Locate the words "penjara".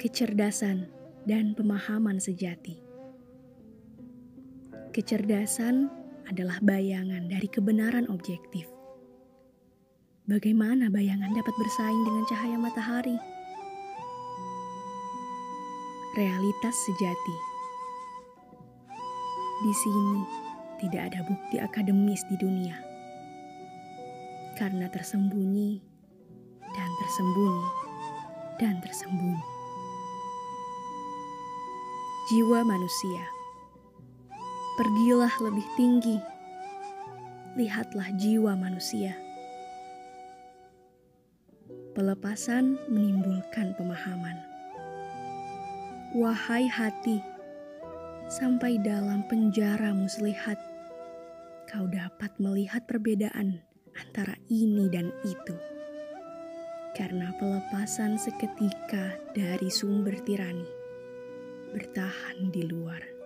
49.26-49.90